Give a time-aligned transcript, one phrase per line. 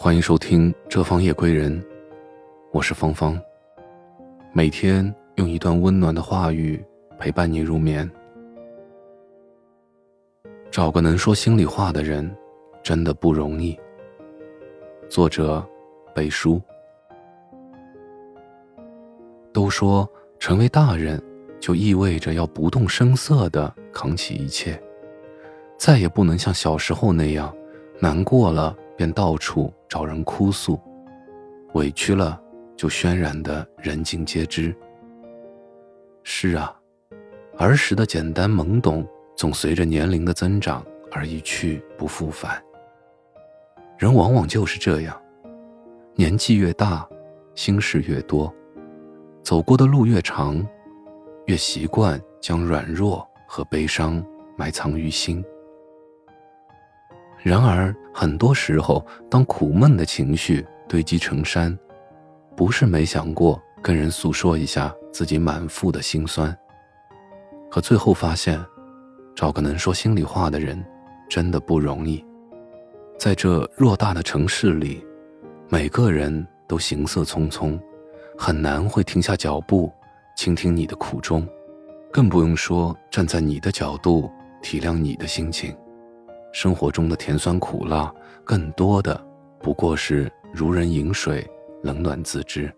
[0.00, 1.76] 欢迎收听《这方夜归人》，
[2.70, 3.36] 我是芳芳。
[4.52, 6.80] 每天用一段温暖的话语
[7.18, 8.08] 陪伴你入眠。
[10.70, 12.32] 找个能说心里话的人，
[12.80, 13.76] 真的不容易。
[15.08, 15.66] 作者：
[16.14, 16.62] 北叔。
[19.52, 20.08] 都说
[20.38, 21.20] 成为大人，
[21.58, 24.80] 就意味着要不动声色的扛起一切，
[25.76, 27.52] 再也不能像小时候那样，
[27.98, 28.76] 难过了。
[28.98, 30.76] 便到处找人哭诉，
[31.74, 32.42] 委屈了
[32.76, 34.74] 就渲染的人尽皆知。
[36.24, 36.76] 是啊，
[37.58, 42.60] 儿时的简单懵懂，总随着年龄的增长而一去不复返。
[43.96, 45.16] 人往往就是这样，
[46.16, 47.08] 年纪越大，
[47.54, 48.52] 心事越多，
[49.44, 50.60] 走过的路越长，
[51.46, 54.20] 越习惯将软弱和悲伤
[54.56, 55.44] 埋藏于心。
[57.40, 61.78] 然而，很多时候，当苦闷的情绪堆积成山，
[62.56, 66.52] 不是没想过跟人诉说一下自己满腹的心酸，
[67.70, 68.60] 可最后发现，
[69.36, 70.84] 找个能说心里话的人，
[71.30, 72.24] 真的不容易。
[73.16, 75.00] 在这偌大的城市里，
[75.68, 77.78] 每个人都行色匆匆，
[78.36, 79.92] 很难会停下脚步，
[80.36, 81.46] 倾听你的苦衷，
[82.12, 84.28] 更不用说站在你的角度
[84.60, 85.72] 体谅你的心情。
[86.52, 88.12] 生活中的甜酸苦辣，
[88.44, 89.20] 更多的
[89.60, 91.46] 不过是如人饮水，
[91.82, 92.72] 冷暖自知。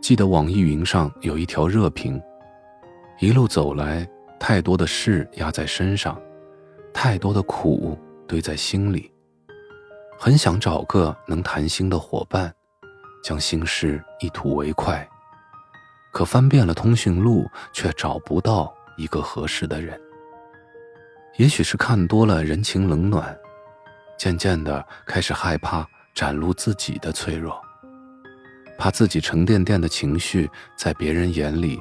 [0.00, 2.20] 记得网易云上有一条热评：
[3.18, 6.20] 一路走来，太多的事压在身上，
[6.92, 9.12] 太多的苦堆在心里，
[10.18, 12.52] 很想找个能谈心的伙伴，
[13.22, 15.06] 将心事一吐为快，
[16.12, 20.00] 可翻遍了通讯录，却找不到一个合适的人。
[21.36, 23.36] 也许是看多了人情冷暖，
[24.18, 27.58] 渐渐的开始害怕展露自己的脆弱，
[28.76, 31.80] 怕自己沉甸甸的情绪在别人眼里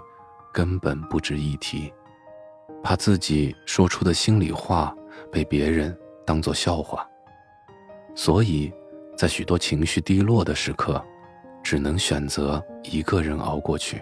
[0.54, 1.92] 根本不值一提，
[2.82, 4.96] 怕自己说出的心里话
[5.32, 7.06] 被别人当作笑话，
[8.16, 8.72] 所以，
[9.18, 11.04] 在许多情绪低落的时刻，
[11.62, 14.02] 只能选择一个人熬过去。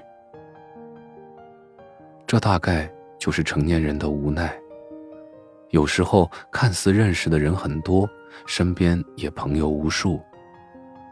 [2.28, 4.56] 这大概就是成年人的无奈。
[5.72, 8.10] 有时候看似认识的人很多，
[8.46, 10.22] 身边也朋友无数，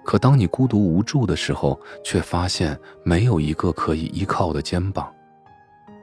[0.04, 5.06] 可当你孤独无助的时候，却发现没有一个可以依靠的肩膀；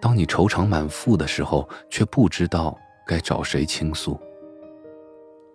[0.01, 2.77] 当你愁肠满腹的时候，却不知道
[3.07, 4.21] 该找谁倾诉。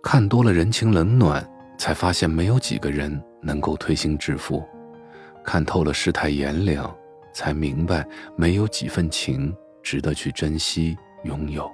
[0.02, 1.48] 看多了人情冷暖，
[1.78, 4.62] 才发现没有几个人能够推心置腹；
[5.44, 6.92] 看透了世态炎凉，
[7.32, 8.04] 才明白
[8.34, 11.70] 没有几份情值得去珍惜拥有。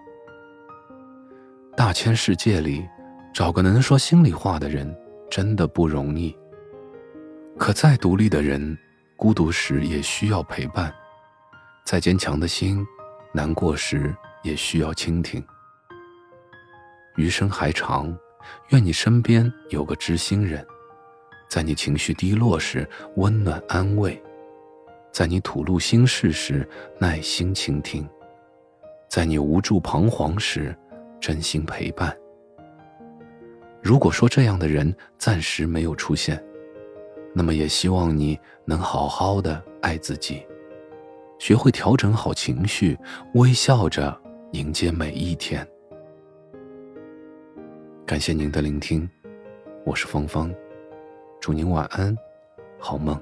[1.76, 2.88] 大千世界里，
[3.32, 4.96] 找个能说心里话的人，
[5.28, 6.34] 真的不容易。
[7.58, 8.78] 可再独立的人，
[9.16, 10.88] 孤独时也需要陪伴；
[11.84, 12.86] 再坚强的心，
[13.32, 14.14] 难过时
[14.44, 15.44] 也需要倾听。
[17.16, 18.16] 余生还长，
[18.68, 20.64] 愿你身边有个知心人，
[21.48, 24.22] 在你情绪低落时温暖安慰，
[25.12, 26.68] 在你吐露心事时
[27.00, 28.08] 耐心倾听，
[29.10, 30.72] 在你无助彷徨时。
[31.24, 32.14] 真心陪伴。
[33.82, 36.38] 如果说这样的人暂时没有出现，
[37.32, 40.46] 那么也希望你能好好的爱自己，
[41.38, 42.94] 学会调整好情绪，
[43.36, 44.14] 微笑着
[44.52, 45.66] 迎接每一天。
[48.04, 49.08] 感谢您的聆听，
[49.86, 50.54] 我是芳芳，
[51.40, 52.14] 祝您晚安，
[52.78, 53.18] 好梦。